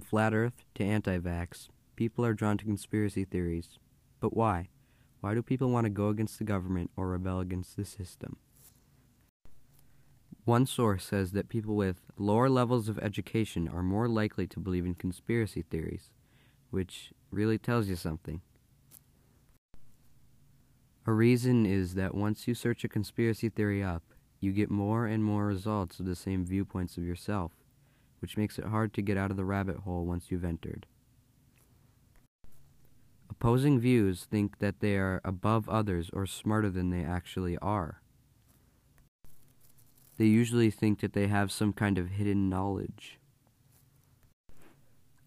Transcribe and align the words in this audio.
flat 0.00 0.34
earth 0.34 0.64
to 0.74 0.84
anti 0.84 1.18
vax, 1.18 1.68
people 1.96 2.24
are 2.24 2.34
drawn 2.34 2.58
to 2.58 2.64
conspiracy 2.64 3.24
theories. 3.24 3.78
But 4.20 4.36
why? 4.36 4.68
Why 5.20 5.34
do 5.34 5.42
people 5.42 5.70
want 5.70 5.84
to 5.84 5.90
go 5.90 6.08
against 6.08 6.38
the 6.38 6.44
government 6.44 6.90
or 6.96 7.08
rebel 7.08 7.40
against 7.40 7.76
the 7.76 7.84
system? 7.84 8.36
One 10.44 10.66
source 10.66 11.04
says 11.04 11.32
that 11.32 11.48
people 11.48 11.74
with 11.74 12.02
lower 12.16 12.48
levels 12.48 12.88
of 12.88 12.98
education 13.00 13.68
are 13.68 13.82
more 13.82 14.08
likely 14.08 14.46
to 14.46 14.60
believe 14.60 14.86
in 14.86 14.94
conspiracy 14.94 15.62
theories, 15.62 16.10
which 16.70 17.12
really 17.32 17.58
tells 17.58 17.88
you 17.88 17.96
something. 17.96 18.42
A 21.04 21.12
reason 21.12 21.66
is 21.66 21.94
that 21.94 22.14
once 22.14 22.46
you 22.46 22.54
search 22.54 22.84
a 22.84 22.88
conspiracy 22.88 23.48
theory 23.48 23.82
up, 23.82 24.04
you 24.40 24.52
get 24.52 24.70
more 24.70 25.06
and 25.06 25.24
more 25.24 25.46
results 25.46 25.98
of 25.98 26.06
the 26.06 26.14
same 26.14 26.44
viewpoints 26.44 26.96
of 26.96 27.04
yourself, 27.04 27.52
which 28.26 28.36
makes 28.36 28.58
it 28.58 28.64
hard 28.64 28.92
to 28.92 29.00
get 29.00 29.16
out 29.16 29.30
of 29.30 29.36
the 29.36 29.44
rabbit 29.44 29.76
hole 29.84 30.04
once 30.04 30.32
you've 30.32 30.44
entered. 30.44 30.84
Opposing 33.30 33.78
views 33.78 34.26
think 34.28 34.58
that 34.58 34.80
they 34.80 34.96
are 34.96 35.20
above 35.24 35.68
others 35.68 36.10
or 36.12 36.26
smarter 36.26 36.68
than 36.68 36.90
they 36.90 37.04
actually 37.04 37.56
are. 37.58 38.02
They 40.18 40.24
usually 40.24 40.72
think 40.72 40.98
that 41.02 41.12
they 41.12 41.28
have 41.28 41.52
some 41.52 41.72
kind 41.72 41.98
of 41.98 42.08
hidden 42.08 42.48
knowledge. 42.48 43.20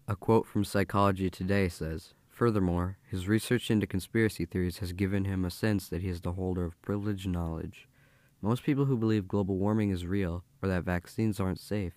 A 0.06 0.14
quote 0.14 0.46
from 0.46 0.66
Psychology 0.66 1.30
Today 1.30 1.70
says 1.70 2.12
Furthermore, 2.28 2.98
his 3.10 3.26
research 3.26 3.70
into 3.70 3.86
conspiracy 3.86 4.44
theories 4.44 4.78
has 4.78 4.92
given 4.92 5.24
him 5.24 5.46
a 5.46 5.50
sense 5.50 5.88
that 5.88 6.02
he 6.02 6.10
is 6.10 6.20
the 6.20 6.32
holder 6.32 6.66
of 6.66 6.82
privileged 6.82 7.30
knowledge. 7.30 7.88
Most 8.42 8.62
people 8.62 8.84
who 8.84 8.98
believe 8.98 9.26
global 9.26 9.56
warming 9.56 9.88
is 9.88 10.04
real 10.04 10.44
or 10.60 10.68
that 10.68 10.84
vaccines 10.84 11.40
aren't 11.40 11.60
safe 11.60 11.94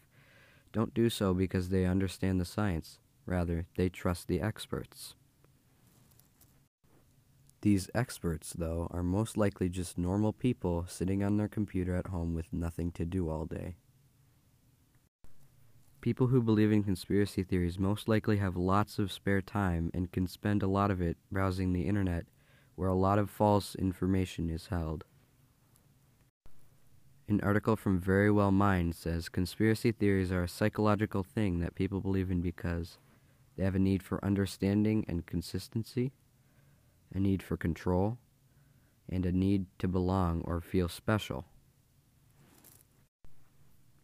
don't 0.73 0.93
do 0.93 1.09
so 1.09 1.33
because 1.33 1.69
they 1.69 1.85
understand 1.85 2.41
the 2.41 2.45
science. 2.45 2.99
Rather, 3.25 3.67
they 3.77 3.87
trust 3.87 4.27
the 4.27 4.41
experts. 4.41 5.15
These 7.61 7.89
experts, 7.95 8.51
though, 8.51 8.89
are 8.91 9.03
most 9.03 9.37
likely 9.37 9.69
just 9.69 9.97
normal 9.97 10.33
people 10.33 10.85
sitting 10.89 11.23
on 11.23 11.37
their 11.37 11.47
computer 11.47 11.95
at 11.95 12.07
home 12.07 12.33
with 12.33 12.51
nothing 12.51 12.91
to 12.93 13.05
do 13.05 13.29
all 13.29 13.45
day. 13.45 13.77
People 16.01 16.27
who 16.27 16.41
believe 16.41 16.73
in 16.73 16.83
conspiracy 16.83 17.43
theories 17.43 17.79
most 17.79 18.09
likely 18.09 18.35
have 18.37 18.57
lots 18.57 18.99
of 18.99 19.13
spare 19.13 19.41
time 19.41 19.89
and 19.93 20.11
can 20.11 20.27
spend 20.27 20.61
a 20.61 20.67
lot 20.67 20.91
of 20.91 21.01
it 21.01 21.15
browsing 21.31 21.71
the 21.71 21.87
internet, 21.87 22.25
where 22.75 22.89
a 22.89 22.95
lot 22.95 23.17
of 23.17 23.29
false 23.29 23.75
information 23.75 24.49
is 24.49 24.67
held. 24.67 25.05
An 27.27 27.39
article 27.41 27.75
from 27.75 28.01
Verywell 28.01 28.51
Mind 28.51 28.95
says 28.95 29.29
conspiracy 29.29 29.91
theories 29.91 30.31
are 30.31 30.43
a 30.43 30.47
psychological 30.47 31.23
thing 31.23 31.59
that 31.59 31.75
people 31.75 32.01
believe 32.01 32.29
in 32.29 32.41
because 32.41 32.97
they 33.55 33.63
have 33.63 33.75
a 33.75 33.79
need 33.79 34.03
for 34.03 34.23
understanding 34.23 35.05
and 35.07 35.25
consistency 35.25 36.11
a 37.13 37.19
need 37.19 37.43
for 37.43 37.57
control, 37.57 38.17
and 39.09 39.25
a 39.25 39.31
need 39.31 39.65
to 39.79 39.87
belong 39.87 40.41
or 40.45 40.59
feel 40.59 40.89
special. 40.89 41.45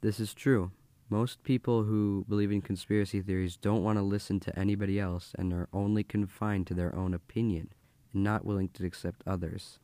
This 0.02 0.20
is 0.20 0.34
true. 0.34 0.72
Most 1.09 1.44
people 1.44 1.84
who 1.84 2.25
believe 2.30 2.52
in 2.52 2.62
conspiracy 2.62 3.22
theories 3.22 3.58
don't 3.58 3.84
want 3.84 3.97
to 3.97 4.03
listen 4.03 4.40
to 4.42 4.58
anybody 4.58 5.00
else 5.00 5.34
and 5.38 5.52
are 5.52 5.67
only 5.73 6.03
confined 6.03 6.67
to 6.67 6.75
their 6.75 6.95
own 6.95 7.14
opinion 7.14 7.70
and 8.14 8.23
not 8.23 8.45
willing 8.45 8.70
to 8.70 8.86
accept 8.86 9.23
others. 9.25 9.80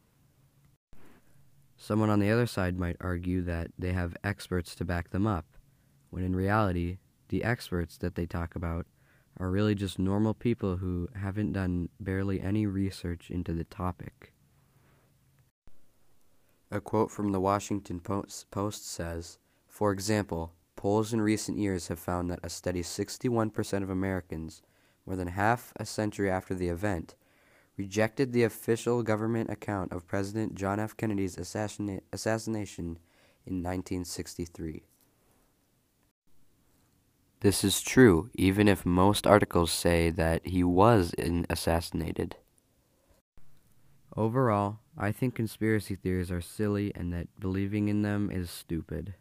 Someone 1.77 2.09
on 2.09 2.19
the 2.19 2.31
other 2.31 2.47
side 2.47 2.79
might 2.79 2.97
argue 3.01 3.41
that 3.43 3.71
they 3.77 3.93
have 3.93 4.15
experts 4.23 4.75
to 4.75 4.85
back 4.85 5.09
them 5.09 5.27
up, 5.27 5.45
when 6.09 6.23
in 6.23 6.35
reality, 6.35 6.97
the 7.29 7.43
experts 7.43 7.97
that 7.97 8.15
they 8.15 8.25
talk 8.25 8.55
about 8.55 8.85
are 9.39 9.51
really 9.51 9.75
just 9.75 9.99
normal 9.99 10.33
people 10.33 10.77
who 10.77 11.09
haven't 11.15 11.53
done 11.53 11.89
barely 11.99 12.39
any 12.39 12.65
research 12.65 13.29
into 13.29 13.53
the 13.53 13.65
topic. 13.65 14.31
A 16.71 16.79
quote 16.79 17.11
from 17.11 17.31
the 17.31 17.39
Washington 17.39 17.99
Post 17.99 18.89
says, 18.89 19.37
For 19.67 19.91
example, 19.91 20.53
polls 20.75 21.13
in 21.13 21.21
recent 21.21 21.57
years 21.57 21.89
have 21.89 21.99
found 21.99 22.31
that 22.31 22.39
a 22.43 22.49
steady 22.49 22.81
61% 22.81 23.83
of 23.83 23.89
Americans, 23.89 24.61
more 25.05 25.15
than 25.15 25.27
half 25.27 25.73
a 25.75 25.85
century 25.85 26.29
after 26.29 26.55
the 26.55 26.69
event, 26.69 27.15
rejected 27.77 28.31
the 28.31 28.43
official 28.43 29.03
government 29.03 29.49
account 29.49 29.91
of 29.91 30.07
President 30.07 30.55
John 30.55 30.79
F. 30.79 30.95
Kennedy's 30.95 31.35
assassina- 31.35 32.01
assassination 32.13 32.99
in 33.45 33.61
1963. 33.61 34.83
This 37.41 37.63
is 37.63 37.81
true, 37.81 38.29
even 38.33 38.67
if 38.67 38.85
most 38.85 39.27
articles 39.27 39.71
say 39.71 40.09
that 40.09 40.47
he 40.47 40.63
was 40.63 41.13
assassinated. 41.49 42.37
Overall, 44.15 44.79
I 44.97 45.11
think 45.11 45.35
conspiracy 45.35 45.95
theories 45.95 46.31
are 46.31 46.41
silly 46.41 46.93
and 46.95 47.11
that 47.13 47.27
believing 47.39 47.89
in 47.89 48.01
them 48.01 48.31
is 48.31 48.49
stupid. 48.49 49.15